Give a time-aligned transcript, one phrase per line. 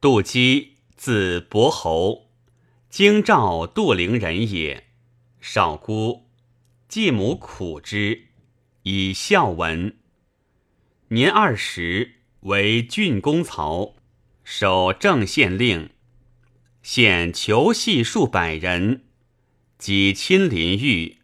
[0.00, 2.30] 杜基，字伯侯，
[2.88, 4.86] 京兆杜陵人也。
[5.40, 6.28] 少孤，
[6.88, 8.28] 继母苦之，
[8.84, 9.96] 以孝文。
[11.08, 13.96] 年二十，为郡公曹，
[14.44, 15.90] 守正县令。
[16.80, 19.02] 现囚系数百人，
[19.78, 21.16] 及亲临狱，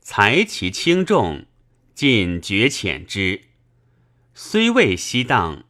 [0.00, 1.46] 裁其轻重，
[1.96, 3.46] 尽决遣之。
[4.34, 5.64] 虽未息当，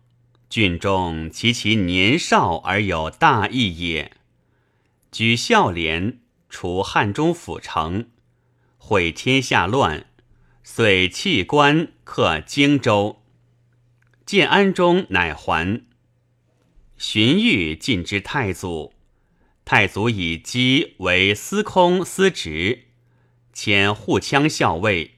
[0.51, 4.11] 郡中及其年少而有大义也。
[5.13, 6.19] 举孝廉，
[6.49, 8.11] 除汉中府城，
[8.77, 10.07] 毁天下乱，
[10.65, 13.23] 遂弃官，克荆州。
[14.27, 15.83] 建安中，乃还。
[16.99, 18.93] 荀彧进之太祖。
[19.65, 22.87] 太祖以姬为司空司职，
[23.53, 25.15] 迁护羌校尉，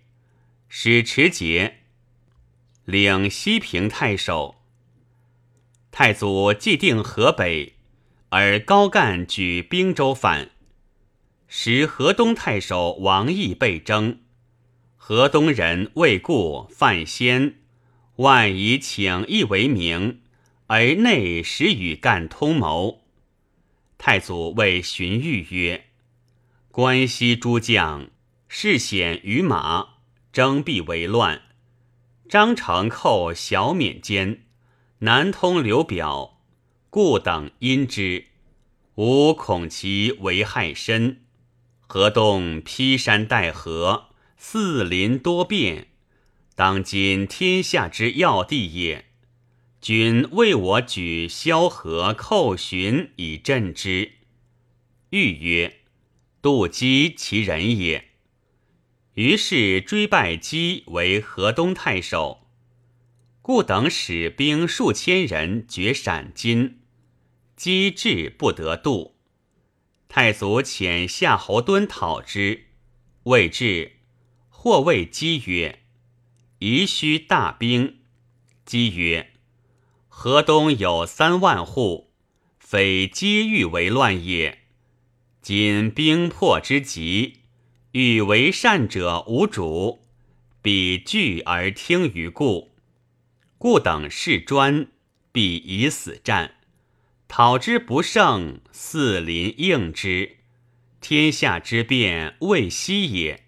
[0.68, 1.78] 使持节，
[2.84, 4.61] 领西平太守。
[5.92, 7.74] 太祖既定河北，
[8.30, 10.50] 而高干举兵州反，
[11.46, 14.20] 时河东太守王毅被征，
[14.96, 17.56] 河东人魏固、范先，
[18.16, 20.22] 万以请义为名，
[20.68, 23.02] 而内实与干通谋。
[23.98, 25.88] 太祖谓荀彧曰
[26.72, 28.08] ：“关西诸将
[28.48, 29.96] 势险于马，
[30.32, 31.42] 争必为乱。
[32.30, 34.46] 张成寇小缅间，
[35.04, 36.38] 南通刘表，
[36.88, 38.26] 故等因之。
[38.94, 41.22] 吾恐其为害深。
[41.80, 45.88] 河东披山带河，四邻多变，
[46.54, 49.06] 当今天下之要地也。”
[49.82, 54.12] 君为我举萧何寇寻以镇之。
[55.10, 55.80] 欲曰
[56.40, 58.10] ：“杜基其人也。”
[59.14, 62.41] 于是追拜姬为河东太守。
[63.42, 66.78] 故等使兵数千人绝陕津，
[67.56, 69.16] 姬至不得渡。
[70.08, 72.66] 太祖遣夏侯惇讨之，
[73.24, 73.96] 未至，
[74.48, 75.80] 或谓姬曰
[76.60, 77.98] ：“宜须大兵。”
[78.64, 79.32] 姬曰：
[80.06, 82.12] 河东有三万户，
[82.60, 84.60] 非皆欲为乱也。
[85.40, 87.40] 今兵破之急，
[87.90, 90.04] 欲为善者无主，
[90.62, 92.71] 必惧而听于故。
[93.62, 94.88] 故等事专，
[95.30, 96.56] 必以死战。
[97.28, 100.38] 讨之不胜，四邻应之。
[101.00, 103.44] 天下之变未息也。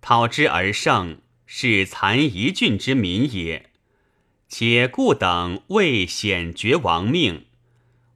[0.00, 3.68] 讨之而胜，是残一郡之民也。
[4.48, 7.44] 且故等未显绝亡命，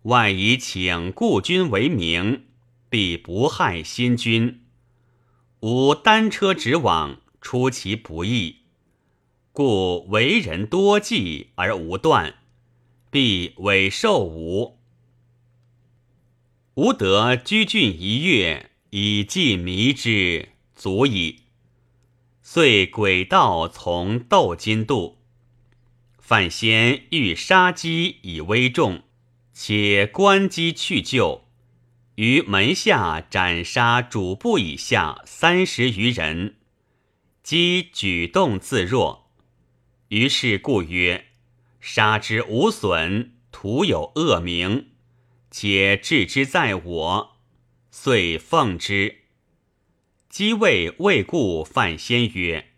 [0.05, 2.47] 万以请故君为名，
[2.89, 4.63] 必不害新君。
[5.61, 8.61] 吾单车直往，出其不意，
[9.56, 12.34] 故为人多计而无断，
[13.11, 14.77] 必委受吾。
[16.75, 21.45] 吾得居郡一月，以计迷之，足矣。
[22.43, 25.16] 遂轨道从斗金渡。
[26.19, 29.05] 范先欲杀鸡以威众，
[29.55, 31.47] 且观鸡去救，
[32.16, 36.56] 于门下斩杀主簿以下三十余人。
[37.43, 39.26] 鸡举动自若，
[40.09, 41.27] 于是故曰
[41.81, 44.89] ：“杀之无损，徒有恶名，
[45.50, 47.37] 且治之在我。”
[47.91, 49.22] 遂奉之。
[50.28, 52.72] 鸡谓魏固、范先曰：“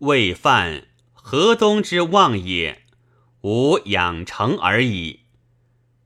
[0.00, 0.86] 魏范。”
[1.22, 2.82] 河东之望也，
[3.42, 5.20] 吾养成而已。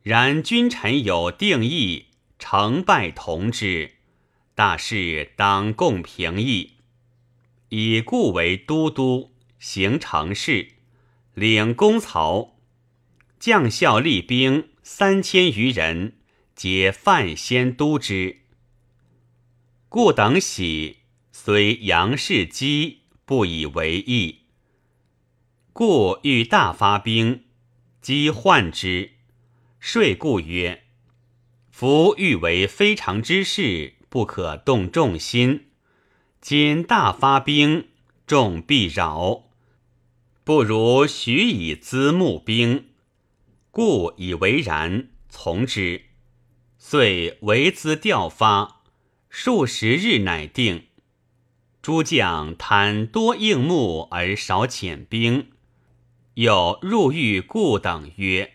[0.03, 3.93] 然君臣有定义，成败同之，
[4.55, 6.73] 大事当共平议。
[7.71, 9.34] 以故为都督，
[9.65, 10.73] 行成事，
[11.33, 12.59] 领公曹，
[13.41, 16.19] 将校立兵三千余人，
[16.55, 18.43] 皆范先督之。
[19.89, 20.99] 故等喜，
[21.33, 24.41] 虽杨氏姬不以为意。
[25.73, 27.45] 故欲大发兵，
[28.03, 29.13] 击患之。
[29.81, 30.85] 说故曰
[31.73, 35.69] ：“夫欲为非常之事，不可动众心。
[36.43, 37.89] 今大发兵，
[38.27, 39.44] 众必扰，
[40.45, 42.89] 不如许以资募兵。
[43.71, 46.03] 故以为然，从之。
[46.77, 48.83] 遂为资调发，
[49.31, 50.85] 数十日乃定。
[51.81, 55.49] 诸将贪多应募而少遣兵。”
[56.35, 58.55] 又入狱故等曰：“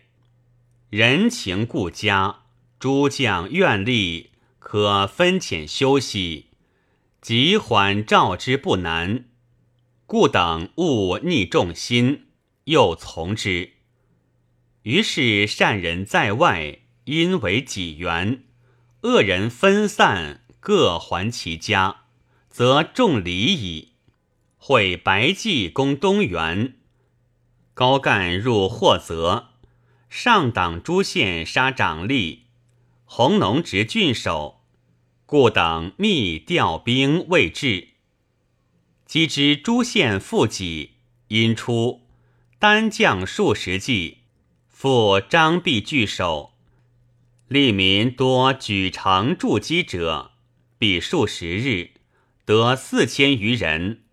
[0.90, 2.42] 人情故佳，
[2.78, 6.46] 诸将愿力，可分遣休息，
[7.20, 9.29] 急缓召之不难。
[10.10, 12.26] 故等勿逆众心，
[12.64, 13.74] 又从之。
[14.82, 18.42] 于是善人在外，因为己缘，
[19.02, 22.06] 恶人分散，各还其家，
[22.48, 23.92] 则众离矣。
[24.58, 26.74] 会白济攻东原，
[27.72, 29.50] 高干入霍泽，
[30.08, 32.40] 上党诸县杀长吏，
[33.04, 34.62] 弘农执郡守，
[35.24, 37.89] 故等密调兵未至。
[39.10, 40.92] 击之诸县复己，
[41.26, 42.02] 因出
[42.60, 44.18] 单将数十骑，
[44.68, 46.52] 复张臂据守。
[47.48, 50.30] 利民多举城筑基者，
[50.78, 51.90] 比数十日，
[52.44, 54.04] 得四千余人。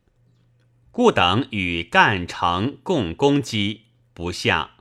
[0.89, 3.83] 故等与干城共攻击，
[4.15, 4.77] 不下，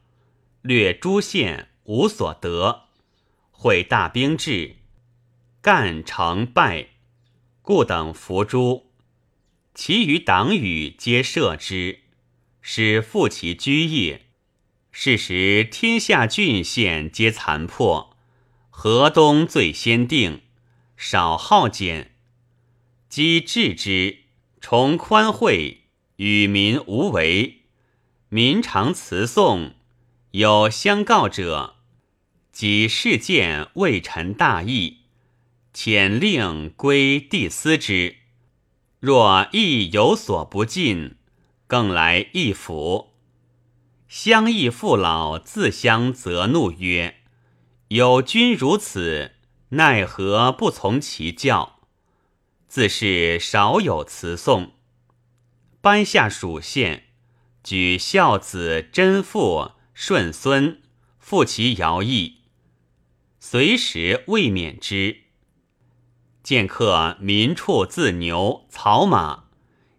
[0.62, 2.84] 略诸县无所得。
[3.50, 4.76] 会大兵至，
[5.60, 6.86] 干城败，
[7.60, 8.85] 故等伏诛。
[9.78, 11.98] 其余党羽皆射之，
[12.62, 14.22] 使复其居业。
[14.90, 18.16] 是时天下郡县皆残破，
[18.70, 20.40] 河东最先定，
[20.96, 22.12] 少好简。
[23.10, 24.20] 积治之，
[24.62, 25.82] 崇宽惠。
[26.16, 27.64] 与民无为，
[28.30, 29.74] 民常辞颂，
[30.30, 31.76] 有相告者，
[32.50, 35.00] 即事件未臣大义，
[35.74, 38.16] 遣令归帝司之。
[39.00, 41.16] 若亦有所不尽，
[41.66, 43.12] 更来议府。
[44.08, 47.16] 相议父老自相责怒曰
[47.88, 49.32] ：“有君如此，
[49.70, 51.80] 奈何不从其教？”
[52.68, 54.72] 自是少有辞颂。
[55.80, 57.04] 班下属县，
[57.62, 60.80] 举孝子真父顺孙，
[61.18, 62.38] 复其徭役，
[63.38, 65.25] 随时未免之。
[66.46, 69.46] 见客民畜自牛草马，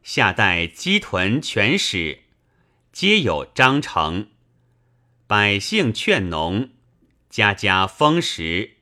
[0.02, 2.20] 下代鸡豚犬豕，
[2.94, 4.30] 皆有章程。
[5.28, 6.70] 百姓劝农，
[7.30, 8.78] 家家丰食。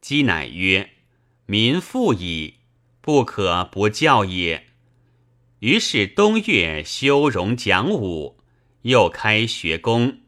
[0.00, 0.90] 鸡乃曰
[1.46, 2.58] ：“民富矣，
[3.00, 4.68] 不可不教也。”
[5.58, 8.38] 于是冬月修容讲武，
[8.82, 10.20] 又开学宫，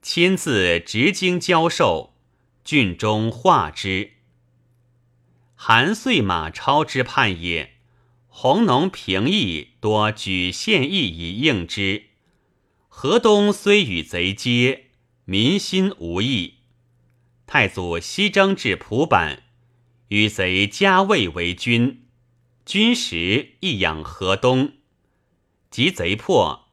[0.00, 2.14] 亲自执经教授，
[2.64, 4.12] 郡中化之。
[5.64, 7.74] 韩遂马超之叛也，
[8.26, 12.06] 弘农平邑多举献义以应之。
[12.88, 14.86] 河东虽与贼接，
[15.24, 16.54] 民心无异。
[17.46, 19.44] 太祖西征至蒲坂，
[20.08, 22.08] 与贼加魏为军。
[22.66, 24.72] 军食亦养河东，
[25.70, 26.70] 及贼破，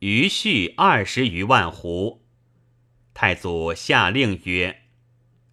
[0.00, 2.22] 余蓄二十余万斛。
[3.14, 4.82] 太祖下令曰：“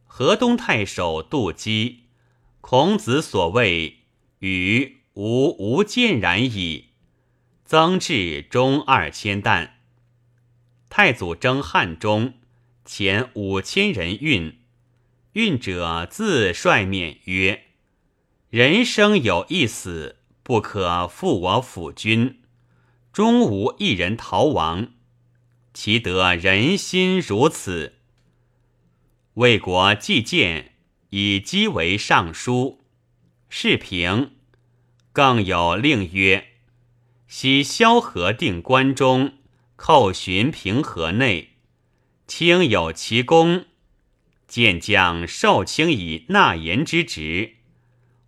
[0.07, 2.05] 河东太守杜基，
[2.61, 3.99] 孔子所谓
[4.39, 6.85] 与吾无见然矣。”
[7.69, 9.81] 增至中二千担。
[10.89, 12.33] 太祖征汉中，
[12.83, 14.57] 遣五千人运，
[15.33, 17.65] 运者自率免曰。
[18.49, 22.41] 人生有一死，不可负我辅君。
[23.13, 24.93] 终无一人逃亡，
[25.71, 27.99] 其得人心如此？
[29.35, 30.68] 魏国既见，
[31.09, 32.81] 以姬为尚书，
[33.49, 34.33] 是平。
[35.11, 36.49] 更有令曰：
[37.27, 39.33] 昔萧何定关中，
[39.75, 41.55] 寇寻平河内，
[42.27, 43.65] 卿有其功，
[44.47, 47.55] 见将受卿以纳言之职。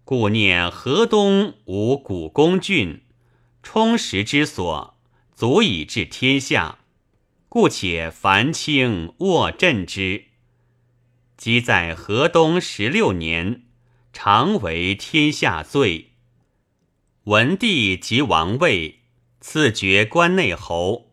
[0.04, 3.04] 故念河东无古公郡，
[3.62, 4.98] 充实之所，
[5.36, 6.80] 足以治天下。
[7.48, 10.31] 故且凡卿握镇之。
[11.42, 13.64] 即在河东十六年，
[14.14, 16.12] 常为天下罪。
[17.24, 19.00] 文帝即王位，
[19.40, 21.12] 赐爵关内侯，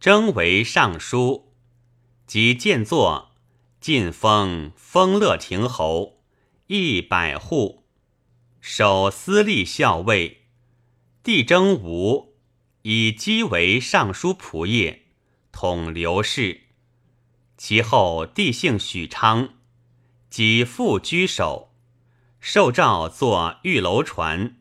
[0.00, 1.52] 征为尚书，
[2.26, 3.32] 即建作，
[3.78, 6.22] 晋封丰乐亭侯，
[6.68, 7.84] 一百户。
[8.62, 10.44] 守司隶校尉，
[11.22, 12.32] 帝征吴，
[12.80, 15.00] 以姬为尚书仆射，
[15.52, 16.62] 统刘氏。
[17.58, 19.56] 其后帝姓许昌，
[20.30, 21.74] 即复居守，
[22.40, 24.56] 受诏作玉楼船。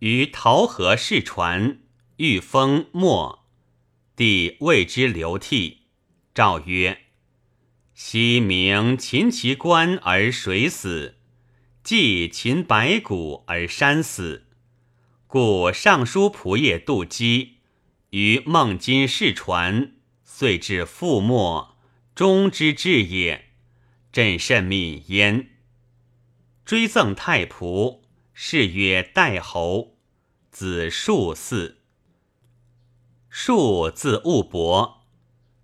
[0.00, 1.80] 于桃河试船，
[2.16, 3.44] 遇风没，
[4.16, 5.86] 帝谓之流涕。
[6.34, 7.02] 诏曰
[7.94, 11.16] ：“昔明秦其官而水死。”
[11.84, 14.46] 既秦白骨而山死，
[15.26, 17.58] 故尚书仆射杜基
[18.08, 19.92] 于孟津试传，
[20.24, 21.76] 遂至覆没，
[22.14, 23.53] 终之至也。
[24.14, 25.48] 朕甚悯焉。
[26.64, 28.02] 追赠太仆，
[28.32, 29.96] 谥曰代侯，
[30.52, 31.78] 子庶嗣。
[33.28, 35.04] 庶字务伯，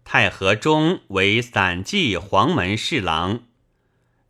[0.02, 3.44] 太和中为散骑黄门侍郎，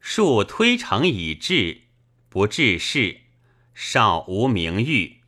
[0.00, 1.84] 数推诚以治，
[2.28, 3.22] 不治事，
[3.72, 5.22] 少无名誉。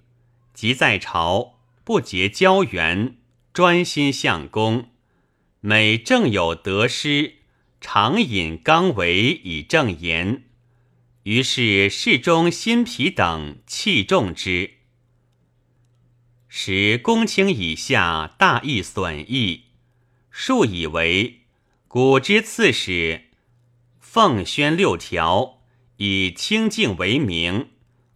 [0.53, 3.17] 即在朝，不结交缘，
[3.55, 4.91] 专心相公。
[5.61, 7.37] 每正有得失，
[7.83, 10.45] 常引刚为以正言。
[11.25, 14.71] 于是侍中辛毗等器重之。
[16.49, 19.65] 时公卿以下大义损益。
[20.31, 21.41] 数以为
[21.89, 23.25] 古之刺史，
[23.99, 25.59] 奉宣六条，
[25.97, 27.69] 以清净为名，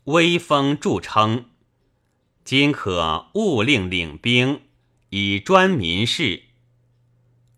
[0.04, 1.46] 威风著称。
[2.44, 4.62] 今可勿令领兵，
[5.11, 6.44] 以专民事。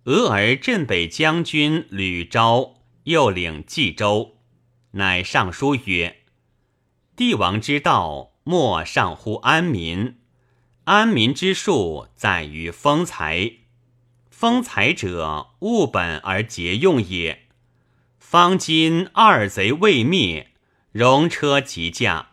[0.08, 4.38] 俄而镇北将军吕昭又领冀州，
[4.92, 6.20] 乃上书曰
[7.14, 10.16] ：“帝王之道，莫上乎安民。
[10.84, 13.52] 安民之术，在于丰财。”
[14.32, 17.42] 丰财者，务本而节用也。
[18.18, 20.52] 方今二贼未灭，
[20.92, 22.30] 戎车急驾，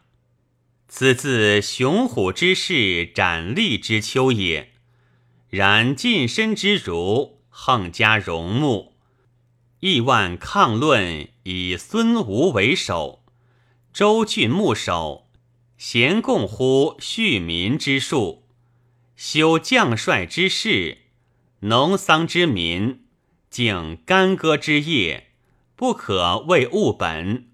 [0.88, 4.72] 此自雄虎之势，斩立之秋也。
[5.50, 8.92] 然近身之儒，横加戎木，
[9.80, 13.24] 亿万抗论，以孙吴为首，
[13.94, 15.30] 周郡牧首，
[15.78, 18.44] 咸共乎恤民之术，
[19.16, 20.98] 修将帅之事。
[21.62, 23.06] 农桑之民，
[23.50, 25.30] 敬干戈之业，
[25.78, 27.48] 不可谓务本。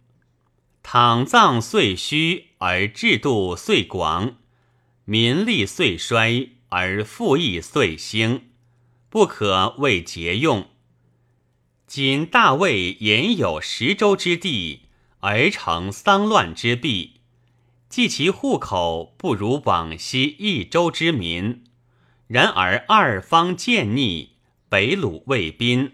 [0.81, 4.37] 倘葬岁虚而制度岁广，
[5.05, 8.47] 民力岁衰而富邑岁兴，
[9.11, 10.69] 不可谓节用。
[11.85, 14.83] 今大魏言有十州之地，
[15.19, 17.19] 而成丧乱之弊，
[17.89, 21.65] 计其户口不如往昔一州之民。
[22.27, 24.37] 然而二方见逆，
[24.69, 25.91] 北虏魏宾，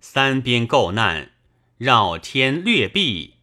[0.00, 1.32] 三边构难，
[1.76, 3.34] 绕天掠地，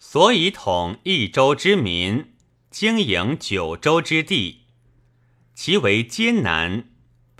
[0.00, 2.32] 所以统一州之民，
[2.72, 4.62] 经营九州之地，
[5.54, 6.90] 其为艰难。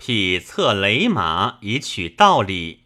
[0.01, 2.83] 匹策雷马以取道理，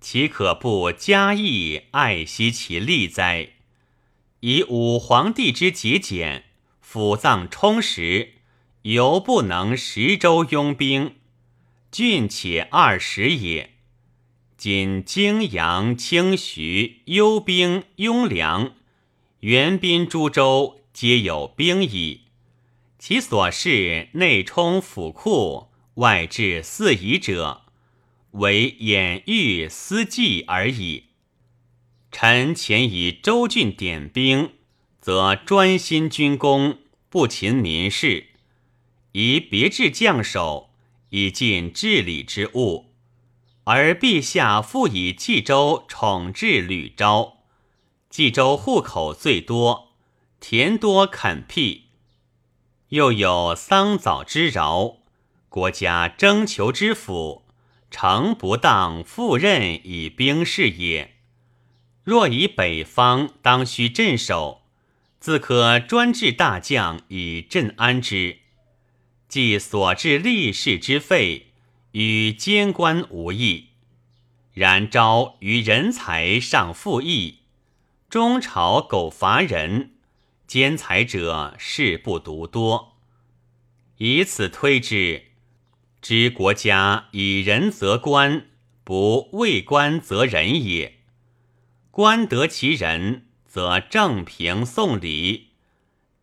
[0.00, 3.48] 岂可不加意爱惜其利哉？
[4.38, 6.44] 以武皇帝之节俭，
[6.80, 8.34] 府藏充实。
[8.82, 11.16] 犹不能十州拥兵，
[11.90, 13.72] 郡且二十也。
[14.56, 18.74] 今泾阳、清徐、幽兵、雍凉、
[19.40, 22.26] 元滨诸州皆有兵矣。
[23.00, 27.62] 其所事内充府库，外治四夷者，
[28.32, 31.04] 为掩御私计而已。
[32.12, 34.52] 臣前以州郡点兵，
[35.00, 38.26] 则专心军功，不勤民事。
[39.12, 40.68] 以别致将守，
[41.08, 42.92] 以尽治理之务，
[43.64, 47.38] 而陛下复以冀州宠治吕昭，
[48.10, 49.94] 冀州户口最多，
[50.40, 51.84] 田多垦辟，
[52.90, 54.98] 又有桑枣之饶，
[55.56, 57.46] 国家征求之府，
[57.90, 61.14] 诚不当赴任以兵事也。
[62.04, 64.60] 若以北方当需镇守，
[65.18, 68.40] 自可专治大将以镇安之。
[69.28, 71.46] 即所至立事之费，
[71.92, 73.68] 与监官无异。
[74.52, 77.38] 然昭于人才尚富益，
[78.10, 79.92] 中朝苟乏人，
[80.46, 82.98] 兼才者事不独多。
[83.96, 85.25] 以此推之，
[86.08, 88.46] 知国家以仁则官，
[88.84, 91.00] 不为官则人也。
[91.90, 95.48] 官得其人，则正平送礼；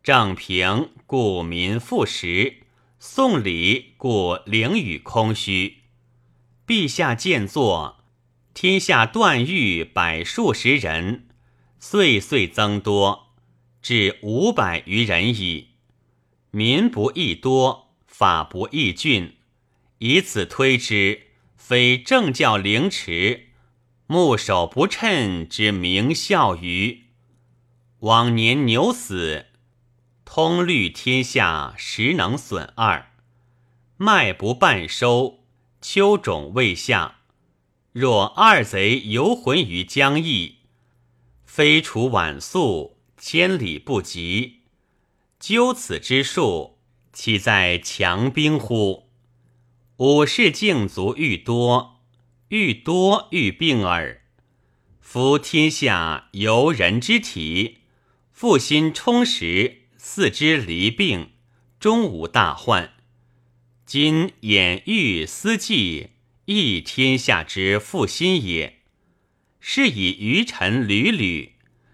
[0.01, 2.59] 正平，故民富实。
[2.97, 5.79] 送礼故灵与空虚，
[6.65, 8.05] 陛下见作，
[8.53, 11.27] 天下断狱百数十人，
[11.77, 13.33] 岁岁增多，
[13.81, 15.71] 至五百余人矣。
[16.51, 19.35] 民不益多，法不益峻，
[20.05, 23.51] 以此推之，非政教凌迟，
[24.05, 27.03] 牧守不称之名效于
[27.99, 29.45] 往年牛死。
[30.25, 33.11] 通律天下，实能损二；
[33.95, 35.45] 麦不半收，
[35.79, 37.19] 秋种未下。
[37.93, 40.57] 若二贼游魂于江邑，
[41.45, 44.63] 非除晚宿，千里不及。
[45.39, 46.77] 究此之术，
[47.13, 49.02] 岂在强兵乎？
[49.97, 52.01] 五事敬足愈多，
[52.47, 54.23] 愈多愈病耳。
[54.99, 57.77] 夫天下由人之体，
[58.31, 59.81] 腹心充实。
[59.97, 61.29] 四肢离病，
[61.79, 62.91] 终无大患。
[63.85, 66.09] 今眼欲思计，
[66.45, 68.81] 益天下之腹心也。
[69.61, 71.53] 是以愚臣屡屡，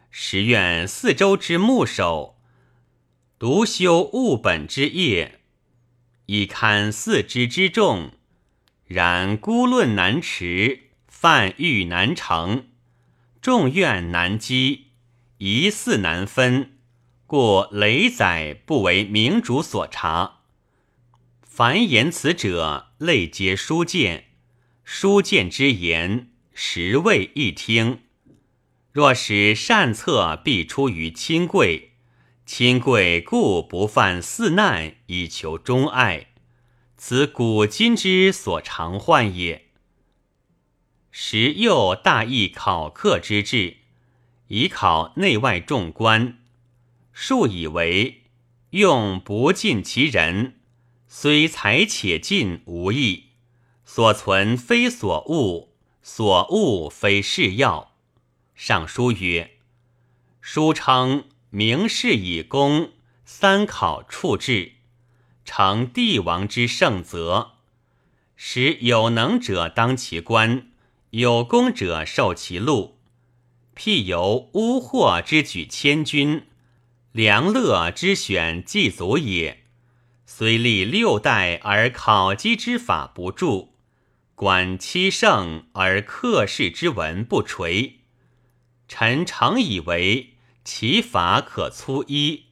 [0.09, 2.39] 实愿四周之牧守，
[3.37, 5.38] 独修务本之业，
[6.29, 8.11] 以堪四之之众。
[8.85, 12.67] 然孤论难持，泛欲难成，
[13.41, 14.89] 众怨难积，
[15.39, 16.77] 疑似难分，
[17.25, 20.41] 故累载不为明主所察。
[21.41, 24.25] 凡言此者，类皆书见。
[24.83, 28.01] 书见之言，实未一听。
[28.91, 31.88] 若使善策，必出于亲贵。
[32.51, 36.29] 亲贵故不犯四难，以求忠爱。
[36.97, 39.67] 此古今之所常患也。
[41.11, 43.77] 时又大议考课之制，
[44.47, 46.39] 以考内外众官。
[47.13, 48.23] 数以为
[48.71, 50.55] 用不尽其人，
[51.07, 53.25] 虽才且尽无益。
[53.85, 57.91] 所存非所悟，所悟非是要。
[58.55, 59.51] 尚书曰：
[60.41, 62.91] 书称明士以功，
[63.25, 64.73] 三考处置。
[65.43, 67.53] 成帝王之圣则，
[68.35, 70.67] 使有能者当其官，
[71.09, 72.99] 有功者受其禄。
[73.75, 76.43] 譬由巫祸之举千军，
[77.11, 79.63] 良乐之选祭祖也。
[80.27, 83.69] 虽历六代而考绩之法不著，
[84.35, 88.01] 管七圣而克世之文不垂。
[88.87, 90.28] 臣常以为
[90.71, 92.43] 其法可粗一。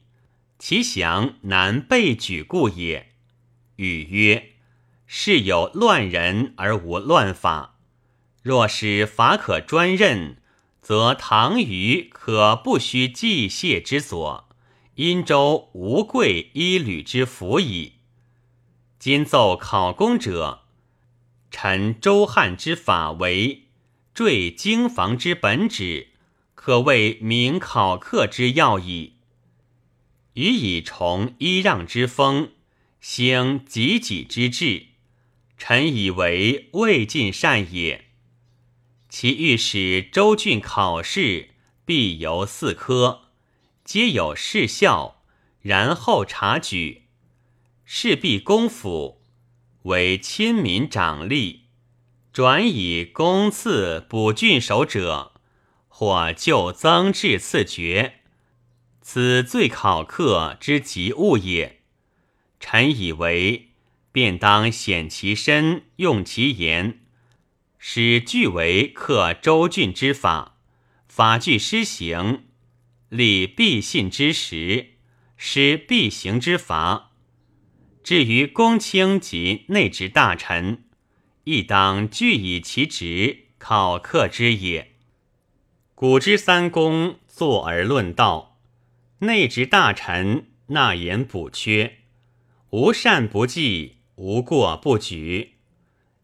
[0.58, 3.12] 其详难备举故也。
[3.76, 4.54] 语曰：
[5.06, 7.78] 是有乱人而无乱法。
[8.42, 10.42] 若使法可专任，
[10.82, 14.48] 则唐虞可不须祭谢之所，
[14.96, 17.92] 殷周无贵一履之服矣。
[18.98, 20.64] 今奏考功者，
[21.52, 23.68] 臣周汉之法为
[24.12, 26.07] 坠经房之本旨，
[26.68, 29.14] 可谓明考课之要矣。
[30.34, 32.50] 予以崇揖让之风，
[33.00, 34.88] 兴己己之志，
[35.56, 38.08] 臣以为未尽善也。
[39.08, 41.52] 其欲使州郡考试，
[41.86, 43.30] 必由四科，
[43.82, 45.22] 皆有事效，
[45.62, 47.04] 然后察举。
[47.86, 49.22] 事必公府，
[49.84, 51.60] 为亲民长吏，
[52.30, 55.32] 转以公赐补郡守者，
[55.98, 58.20] 或就增至赐爵。
[59.00, 61.80] 此最考课之极物也。
[62.60, 63.70] 臣以为，
[64.12, 67.00] 便当显其身，用其言，
[67.78, 70.60] 使据为克周郡之法，
[71.08, 72.44] 法具施行，
[73.08, 74.90] 立必信之时，
[75.36, 77.10] 施必行之法。
[78.04, 80.84] 至于公卿及内职大臣，
[81.42, 84.94] 亦当据以其职，考课之也。
[86.00, 88.60] 古之三公，坐而论道。
[89.18, 91.96] 内执大臣纳言补缺，
[92.70, 95.54] 无善不记，无过不举。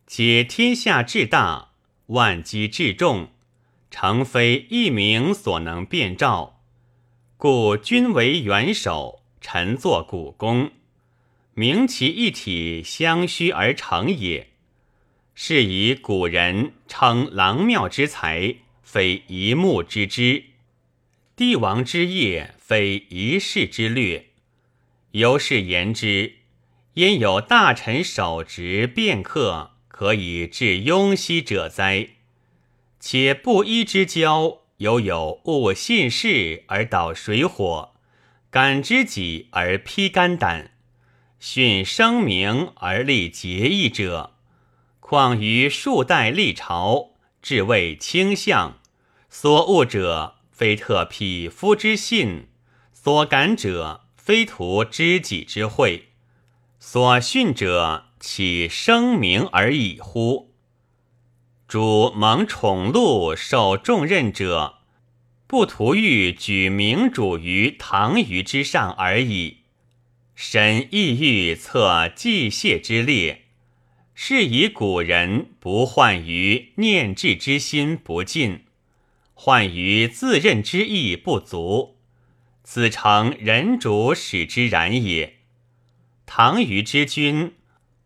[0.07, 1.71] 且天下至大，
[2.07, 3.31] 万机至重，
[3.91, 6.61] 诚非一名所能辨照。
[7.37, 10.71] 故君为元首，臣作股肱，
[11.55, 14.51] 明其一体相虚而成也。
[15.35, 18.59] 是以古人称郎庙之才，
[18.95, 20.45] 非一目之知。
[21.35, 24.27] 帝王之业，非一世之略。
[25.11, 26.35] 由是言之，
[26.93, 32.11] 焉有大臣守职便客，可以致庸息者哉？
[33.01, 37.95] 且布衣之交，犹有误信事而导水火，
[38.49, 40.71] 感知己而披肝胆，
[41.41, 44.37] 训声名而立节义者，
[45.01, 48.79] 况于数代历朝，至为倾向
[49.37, 50.37] 所恶者。
[50.53, 52.47] 非特匹夫之信，
[52.93, 56.11] 所感者非图知己之惠，
[56.79, 60.55] 所训者岂声名而已乎？
[61.67, 64.77] 主蒙宠禄，受重任者，
[65.49, 69.63] 不图欲举明主于唐虞之上而已。
[70.37, 73.47] 神意欲测祭谢之列，
[74.15, 78.64] 是以古人不患于念志之心不尽。
[79.35, 81.99] 患于自任之意不足，
[82.63, 85.41] 此诚人主使之然也。
[86.25, 87.55] 唐虞之君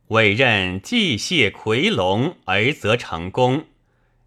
[0.09, 3.67] 委任祭谢夔龙而则成功，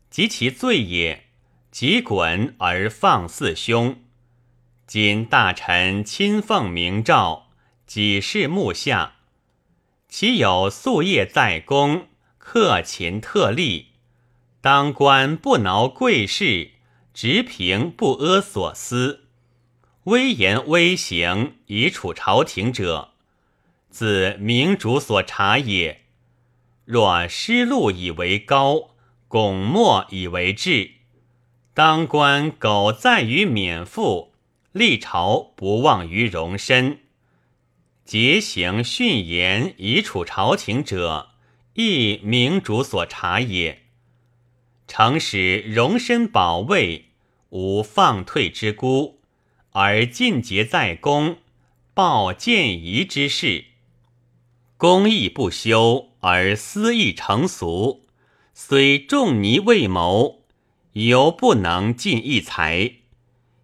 [0.10, 1.24] 及其罪也；
[1.72, 3.98] 即滚而放四兄。
[4.86, 7.48] 今大臣亲奉明诏，
[7.86, 9.16] 几事幕下，
[10.08, 13.88] 其有夙夜在宫，克勤特立，
[14.62, 16.72] 当官不挠贵事，
[17.14, 19.26] 直平不阿所思，
[20.06, 23.12] 威严威行以处朝廷者，
[23.90, 26.02] 自明主所察也。
[26.86, 28.92] 若失禄以为高，
[29.28, 30.92] 拱没以为志，
[31.74, 34.34] 当官苟在于免负，
[34.72, 37.00] 立朝不忘于容身，
[38.06, 41.28] 节行训言以处朝廷者。
[41.74, 43.81] 亦明主所察也。
[44.94, 47.06] 诚使容身保卫，
[47.52, 49.22] 无放退之孤，
[49.72, 51.38] 而尽节在公，
[51.94, 53.68] 报见仪之事。
[54.76, 58.02] 公义不修，而私义成俗，
[58.54, 60.42] 虽仲尼未谋，
[60.92, 62.96] 犹不能尽一才。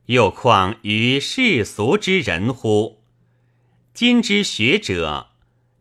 [0.06, 3.02] 又况于世俗之人乎？
[3.94, 5.28] 今之学者。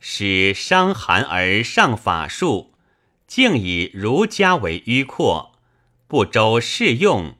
[0.00, 2.72] 使伤寒而上法术，
[3.26, 5.52] 竟以儒家为迂阔，
[6.06, 7.34] 不周适用，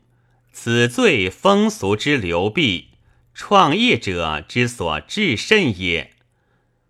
[0.53, 2.91] 此罪风俗之流弊，
[3.33, 6.13] 创业者之所至甚也。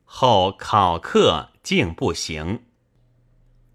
[0.04, 2.62] 后考克竟不行。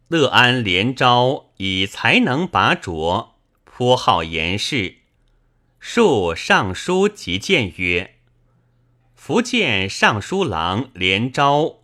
[0.08, 4.96] 乐安连昭以才能拔擢，颇好言事。
[5.80, 8.16] 述尚书即谏曰
[9.16, 11.78] ：“福建尚书郎连昭。”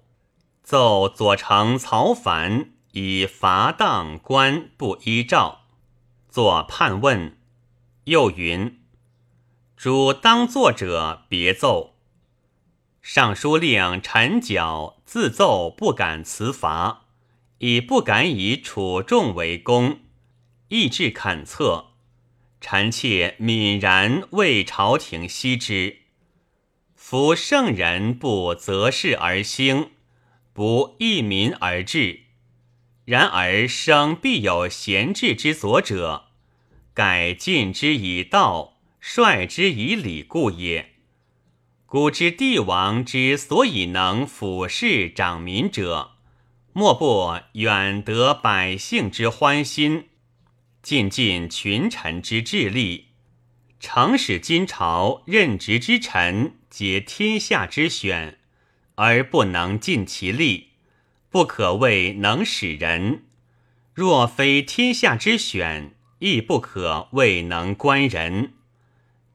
[0.61, 5.65] 奏左丞曹凡以罚当官不依照，
[6.29, 7.37] 作判问。
[8.05, 8.79] 又云：
[9.75, 11.95] 主当作者别奏。
[13.01, 17.05] 尚书令陈角自奏不敢辞罚，
[17.59, 19.99] 以不敢以处众为公，
[20.69, 21.87] 意志恳测。
[22.59, 25.97] 臣妾泯然为朝廷惜之。
[26.95, 29.91] 夫圣人不择事而兴。
[30.53, 32.21] 不益民而治，
[33.07, 36.25] 然而生必有贤治之佐者，
[36.93, 40.89] 改进之以道，率之以礼故也。
[41.85, 46.15] 古之帝王之所以能俯视长民者，
[46.73, 50.09] 莫不远得百姓之欢心，
[50.81, 53.05] 尽尽群臣之智力，
[53.79, 58.37] 诚使今朝任职之臣皆天下之选。
[58.95, 60.66] 而不能尽其力，
[61.29, 63.19] 不可谓能使人；
[63.93, 68.53] 若非天下之选，亦不可谓能观人。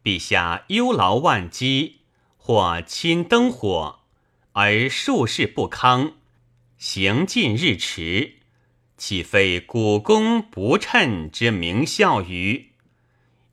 [0.03, 2.01] 陛下忧劳万机，
[2.37, 4.01] 或亲灯火，
[4.53, 6.13] 而术事不康，
[6.77, 8.35] 行进日迟，
[8.97, 12.71] 岂非古公不称之名效于？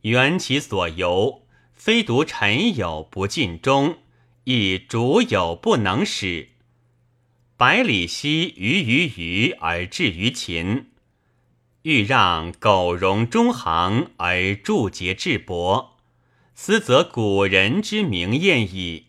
[0.02, 3.98] 原其所由，非独臣有不尽忠。
[4.46, 6.50] 亦主有不能使，
[7.60, 10.92] 百里奚于于虞而至于秦，
[11.82, 15.98] 欲让苟容中行而助节至薄，
[16.56, 19.08] 斯则古人之名验矣。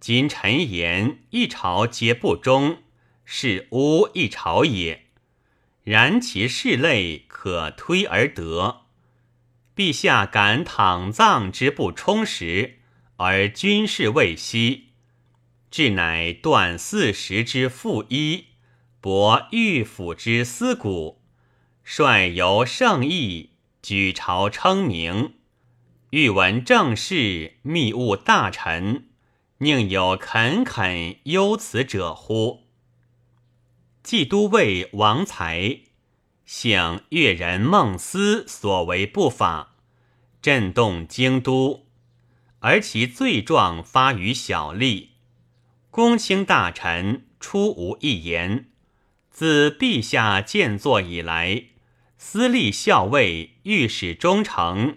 [0.00, 2.78] 今臣言一朝皆不忠，
[3.24, 5.04] 是污一朝也。
[5.84, 8.86] 然其事类可推而得，
[9.76, 12.80] 陛下敢躺葬之不充实。
[13.18, 14.88] 而军事未息，
[15.72, 18.48] 至乃断四十之负一，
[19.00, 21.22] 博御府之思古，
[21.82, 25.36] 率由圣意，举朝称名。
[26.10, 29.08] 欲闻政事，密务大臣，
[29.60, 32.64] 宁有恳恳忧此者乎？
[34.02, 35.80] 冀都尉王才，
[36.44, 39.76] 幸越人孟思所为不法，
[40.42, 41.86] 震动京都。
[42.58, 45.11] 而其罪状发于小吏，
[45.92, 48.70] 公卿大臣出无一言。
[49.30, 51.64] 自陛下建作以来，
[52.16, 54.96] 司隶校尉、御史忠诚，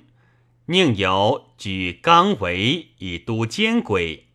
[0.67, 4.27] 宁有举纲为以督奸轨，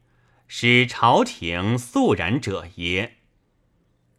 [0.47, 3.17] 使朝廷肃然者耶？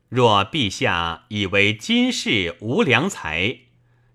[0.09, 3.59] 若陛下以为今世无良才，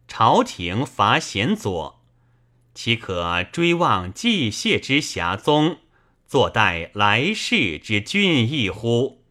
[0.09, 2.03] 朝廷乏贤佐。
[2.75, 5.79] 岂可追望季谢之侠宗，
[6.27, 9.23] 坐待来世之俊逸乎？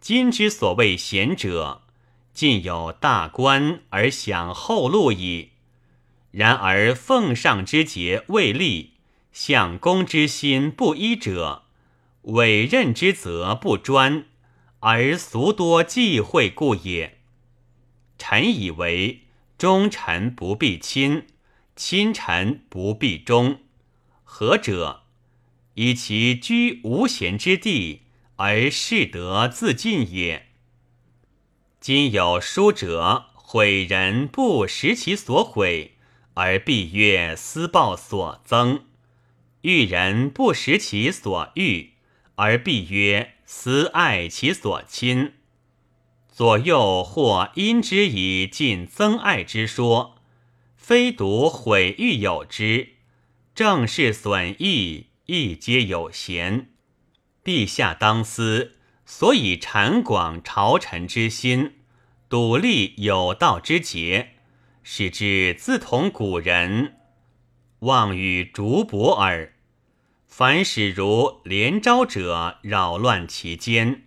[0.00, 1.82] 今之所谓贤者，
[2.32, 5.50] 尽有大官而享后路矣。
[6.30, 8.94] 然而奉上之节未立，
[9.30, 11.64] 相公之心不一者，
[12.22, 14.24] 委任之责不专，
[14.78, 17.18] 而俗多忌讳故也。
[18.16, 19.24] 臣以为
[19.58, 21.26] 忠臣不必亲。
[21.76, 23.60] 亲臣不必忠，
[24.22, 25.04] 何者？
[25.80, 28.02] 以其居无贤之地
[28.36, 30.48] 而士得自尽也。
[31.80, 35.96] 今有书者毁人不识其所毁，
[36.34, 38.80] 而必曰私报所增；
[39.62, 41.92] 遇人不识其所欲，
[42.34, 45.32] 而必曰私爱其所亲。
[46.30, 50.18] 左右或因之以尽增爱之说，
[50.76, 52.96] 非独毁誉有之，
[53.54, 56.70] 正是损益亦皆有贤。
[57.44, 58.72] 陛下当思，
[59.06, 61.74] 所以阐广朝臣之心，
[62.28, 64.30] 笃立有道之节，
[64.82, 66.96] 使之自同古人，
[67.80, 69.54] 望与竹帛耳。
[70.26, 74.06] 凡使如连招者，扰乱其间。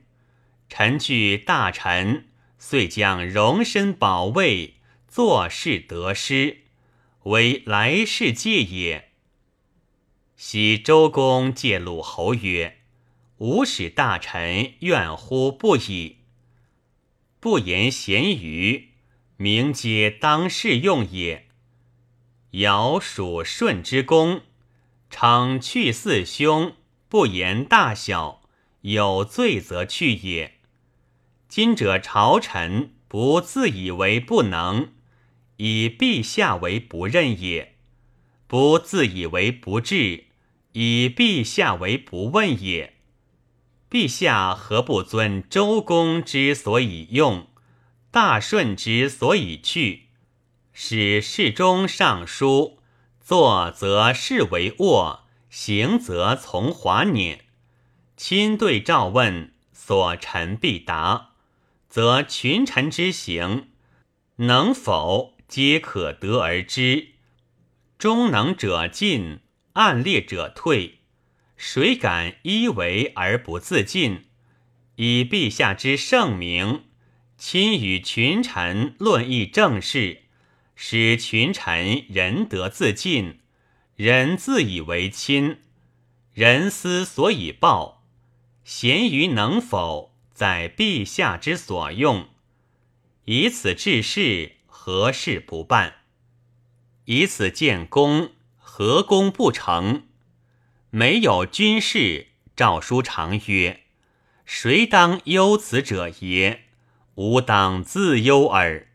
[0.68, 2.26] 臣惧大臣，
[2.58, 4.74] 遂将容身保卫，
[5.08, 6.64] 坐事得失，
[7.24, 9.13] 为来世戒也。
[10.46, 12.80] 昔周公戒鲁侯曰
[13.40, 16.18] ：“吾使大臣怨乎不已，
[17.40, 18.90] 不言咸鱼，
[19.38, 21.48] 名皆当世用也。”
[22.60, 24.42] 尧属舜之功，
[25.10, 26.74] 称去四兄，
[27.08, 28.42] 不言大小，
[28.82, 30.56] 有罪则去也。
[31.48, 34.92] 今者朝臣不自以为不能，
[35.56, 37.76] 以陛下为不任也；
[38.46, 40.26] 不自以为不智，
[40.74, 42.94] 以陛下为不问也。
[43.90, 47.48] 陛下何不尊周公之所以用，
[48.12, 50.08] 大顺之所以去，
[50.72, 52.80] 使侍中尚书
[53.22, 57.40] 坐则视为卧，行则从华辇，
[58.18, 61.30] 亲对诏问，所臣必答。
[61.88, 63.68] 则群臣之行，
[64.38, 67.10] 能否皆可得而知。
[68.00, 69.42] 忠能者进，
[69.74, 71.00] 暗劣者退。
[71.56, 74.26] 谁敢依为而不自尽？
[74.96, 76.86] 以陛下之圣明，
[77.38, 80.24] 亲与群臣论议政事，
[80.76, 83.40] 使群臣仁德自尽，
[83.96, 85.58] 人自以为亲，
[86.34, 88.04] 人思所以报。
[88.64, 90.12] 贤于能否？
[90.34, 92.28] 在陛下之所用，
[93.26, 95.98] 以此治事，何事不办？
[97.06, 98.32] 以此建功，
[98.76, 100.08] 何功不成？
[100.90, 103.82] 没有军事，诏书常曰
[104.46, 106.64] ：“谁当忧此者也？
[107.14, 108.88] 吾当自忧耳。”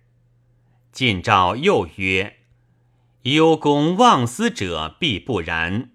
[0.90, 2.38] 晋诏又曰
[3.22, 5.90] ：“忧公忘私者，必不然；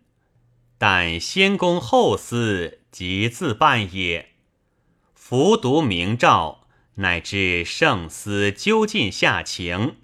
[0.78, 4.30] 但先公后私，即自办也。”
[5.13, 6.65] 服读明诏，
[6.96, 9.98] 乃知圣思究尽下情，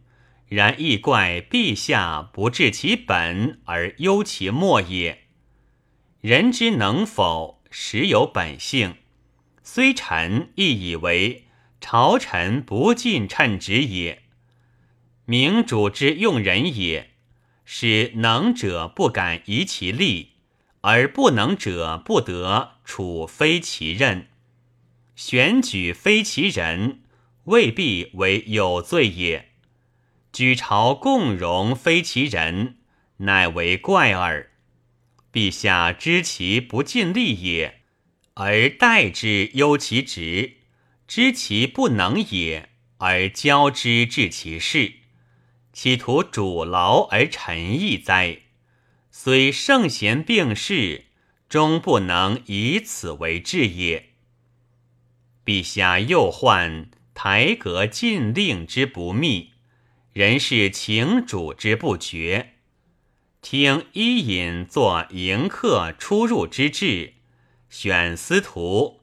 [0.49, 5.25] 然亦怪陛下不治其本而忧其末也。
[6.21, 8.95] 人之能否，实有本性。
[9.63, 11.45] 虽臣亦以为
[11.79, 14.23] 朝臣不尽称职也。
[15.25, 17.12] 明主之用人也，
[17.63, 20.31] 使能者不敢移其力，
[20.81, 24.27] 而不能者不得处非其任。
[25.15, 27.01] 选举非其人，
[27.43, 29.48] 未必为有罪也；
[30.31, 32.77] 举朝共荣非其人，
[33.17, 34.51] 乃为怪耳。
[35.31, 37.81] 陛下知其不尽力也，
[38.35, 40.57] 而待之忧其职；
[41.07, 44.93] 知其不能也，而交之治其事，
[45.73, 48.39] 企图主劳而臣义哉？
[49.11, 51.05] 虽圣贤并世，
[51.49, 54.09] 终不能以此为治也。
[55.43, 59.53] 陛下又患台阁禁令之不密，
[60.13, 62.55] 人事情主之不决，
[63.41, 67.13] 听伊尹作迎客出入之制，
[67.69, 69.01] 选司徒，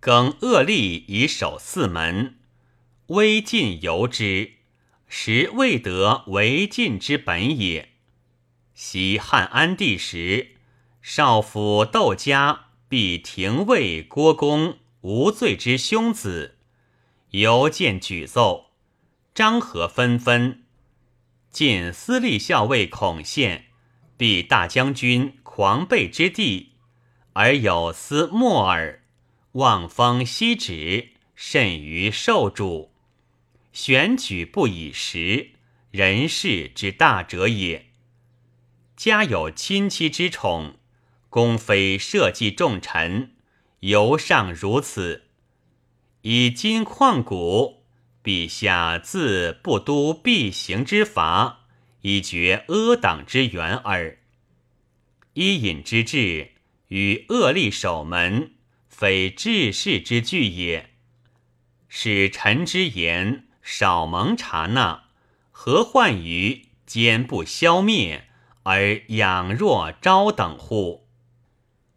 [0.00, 2.36] 更恶吏以守四门，
[3.06, 4.54] 微禁由之，
[5.06, 7.90] 实未得为禁之本也。
[8.74, 10.56] 昔汉安帝时，
[11.00, 14.78] 少府窦家必廷尉郭公。
[15.02, 16.58] 无罪之兄子，
[17.30, 18.69] 犹见举奏，
[19.34, 20.64] 张合纷纷。
[21.50, 23.66] 晋司隶校尉孔宪，
[24.16, 26.72] 必大将军狂悖之地，
[27.32, 29.02] 而有司莫尔，
[29.52, 32.92] 望风息止，甚于受主。
[33.72, 35.50] 选举不以时，
[35.90, 37.86] 人事之大者也。
[38.96, 40.74] 家有亲戚之宠，
[41.28, 43.34] 公非社稷重臣。
[43.80, 45.28] 犹尚如此，
[46.20, 47.79] 以今况古，
[48.22, 51.60] 陛下自不督必行之法，
[52.02, 54.18] 以绝阿党之源耳。
[55.34, 56.52] 伊尹之治
[56.88, 58.52] 与恶吏守门，
[58.88, 60.90] 非治世之具也。
[61.88, 65.04] 使臣之言少蒙察纳，
[65.50, 68.28] 何患于坚不消灭
[68.64, 71.06] 而养弱昭等乎？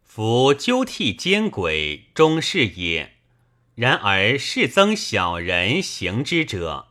[0.02, 3.13] 夫纠替奸轨，终是也。
[3.74, 6.88] 然而是增小人行之者，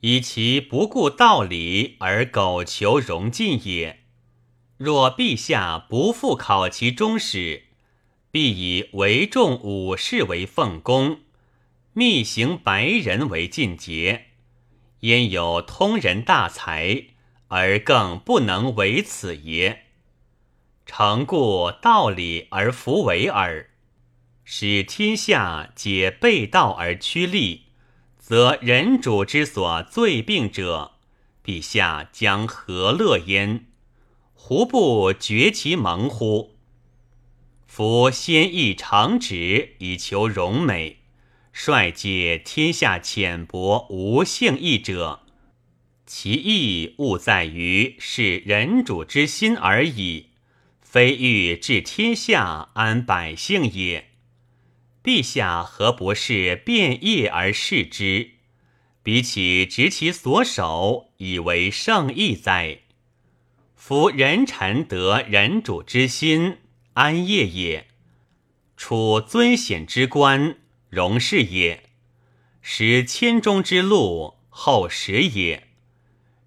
[0.00, 4.00] 以其不顾道理而苟求荣进也。
[4.76, 7.64] 若陛下不复考其忠始，
[8.30, 11.20] 必以为众武士为奉公，
[11.92, 14.26] 密行白人为进节，
[15.00, 17.06] 焉有通人大才
[17.48, 19.84] 而更不能为此也？
[20.86, 23.70] 诚故道理而弗为耳。
[24.44, 27.62] 使天下皆背道而趋利，
[28.18, 30.92] 则人主之所罪病者，
[31.42, 33.64] 陛下将何乐焉？
[34.34, 36.56] 胡不绝其盟乎？
[37.66, 40.98] 夫先议长旨以求荣美，
[41.50, 45.20] 率解天下浅薄无性义者，
[46.06, 50.26] 其义务在于是人主之心而已，
[50.82, 54.10] 非欲治天下安百姓也。
[55.04, 58.30] 陛下何不是变业而视之？
[59.02, 62.78] 比起执其所守，以为圣意哉？
[63.76, 66.56] 夫人臣得人主之心，
[66.94, 67.84] 安业也；
[68.78, 70.56] 处尊显之官，
[70.88, 71.80] 荣事也；
[72.62, 75.68] 使千中之路，厚实也。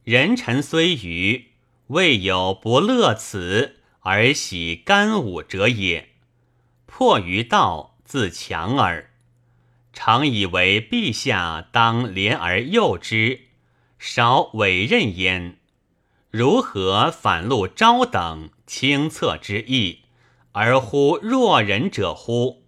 [0.03, 1.51] 人臣虽愚，
[1.89, 6.09] 未有不乐此而喜干武者也。
[6.87, 7.96] 迫于道。
[8.07, 9.09] 自强耳，
[9.91, 13.41] 常以为陛下当怜而诱之，
[13.99, 15.57] 少委任焉。
[16.31, 20.03] 如何反露昭等清策之意，
[20.53, 22.63] 而乎弱人者乎？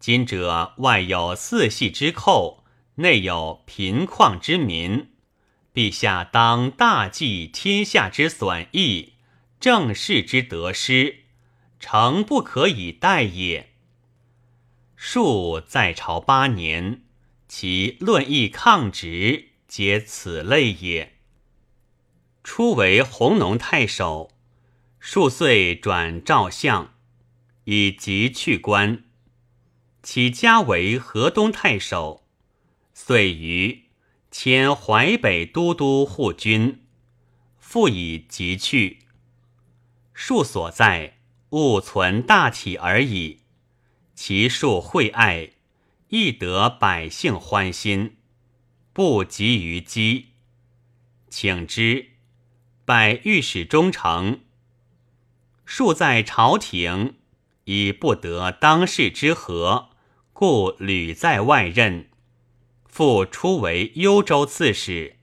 [0.00, 2.64] 今者外有四系之寇，
[2.94, 5.10] 内有贫旷之民，
[5.74, 9.12] 陛下当大计天下之损益，
[9.60, 11.24] 政事之得失，
[11.78, 13.75] 诚不可以待也。
[14.96, 17.02] 数在朝八年，
[17.46, 21.12] 其论议抗直，皆此类也。
[22.42, 24.30] 初为弘农太守，
[24.98, 26.94] 数岁转赵相，
[27.64, 29.04] 以疾去官。
[30.02, 32.24] 起家为河东太守，
[32.94, 33.84] 遂于
[34.30, 36.86] 迁淮北都督护军，
[37.58, 39.00] 复以疾去。
[40.14, 41.18] 数所在，
[41.50, 43.40] 勿存大体而已。
[44.16, 45.50] 其数惠爱，
[46.08, 48.16] 亦得百姓欢心，
[48.94, 50.28] 不及于饥。
[51.28, 52.12] 请之，
[52.86, 54.40] 拜御史中丞。
[55.66, 57.16] 数在朝廷，
[57.64, 59.90] 已不得当世之和，
[60.32, 62.08] 故屡在外任。
[62.86, 65.16] 复出为幽州刺史，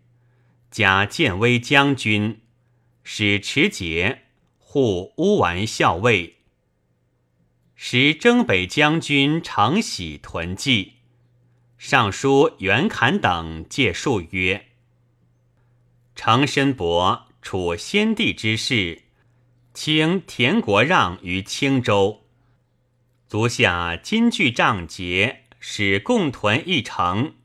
[0.70, 2.42] 加建威将军，
[3.04, 4.26] 使持节，
[4.60, 6.43] 护乌丸校尉。
[7.86, 10.94] 时征北将军常喜屯骑，
[11.78, 14.68] 尚书袁侃等借述曰
[16.16, 19.02] ：“程申伯处先帝之事，
[19.74, 22.24] 请田国让于青州，
[23.28, 27.36] 足下今据仗节，使共屯一城，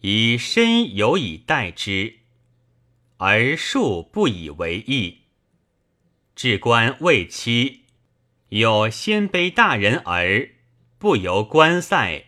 [0.00, 2.20] 以身有以待之，
[3.18, 5.18] 而庶不以为意。
[6.34, 7.82] 至官未期。”
[8.58, 10.52] 有鲜卑大人儿，
[10.96, 12.24] 不由观塞，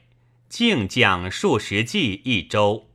[0.47, 2.91] 竟将数十骑一州，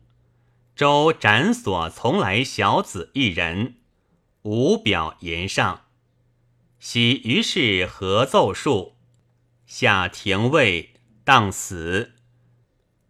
[0.76, 3.78] 州斩所从来小子一人，
[4.44, 5.86] 无表言上。
[6.80, 8.94] 喜于是合奏数，
[9.66, 10.92] 下廷尉
[11.24, 12.12] 当死，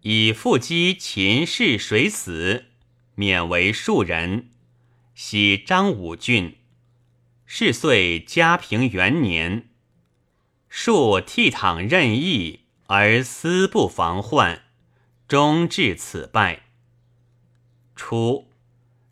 [0.04, 2.68] 以腹击秦氏水死，
[3.16, 4.52] 免为庶人。
[5.14, 6.56] 喜张武郡，
[7.46, 9.68] 是岁嘉平元年。
[10.76, 14.64] 数倜傥任意而思不防患，
[15.28, 16.64] 终至此败。
[17.96, 18.48] 初，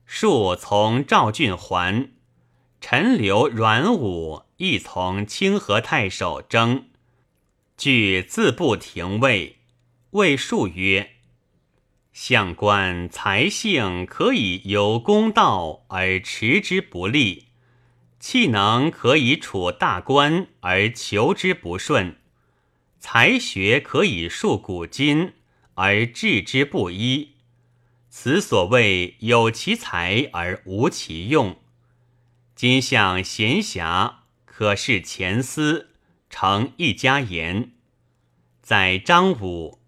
[0.03, 2.13] 数从赵郡还，
[2.81, 6.87] 陈留阮武亦从清河太守征，
[7.77, 9.59] 据自不廷尉，
[10.09, 11.11] 谓数曰
[12.11, 17.49] ：“相官才性可以有公道而持之不利。”
[18.21, 22.17] 气能可以处大官而求之不顺，
[22.99, 25.33] 才学可以述古今
[25.73, 27.31] 而治之不一，
[28.11, 31.57] 此所谓有其才而无其用。
[32.53, 35.89] 今向闲暇，可视前思，
[36.29, 37.71] 成一家言。
[38.61, 39.79] 在张武，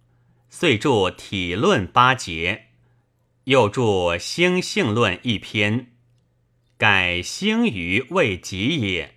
[0.50, 2.70] 遂著《体论》八节，
[3.44, 3.82] 又著
[4.18, 5.93] 《兴性论》一篇，
[6.84, 9.16] 改兴于未及也。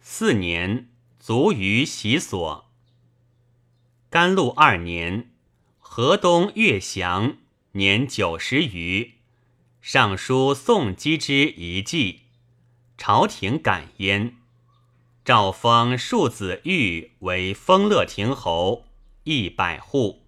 [0.00, 2.70] 四年，卒于习所。
[4.08, 5.30] 甘露二年，
[5.78, 7.36] 河东岳祥
[7.72, 9.16] 年九十余，
[9.82, 12.20] 上书宋基之遗迹，
[12.96, 14.36] 朝廷感焉。
[15.22, 18.86] 诏封庶子玉为丰乐亭侯，
[19.24, 20.22] 一百户。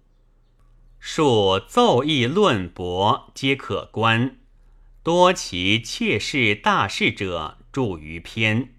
[0.99, 4.37] 数奏议论驳皆可观，
[5.03, 8.72] 多其妾室大事者著于篇。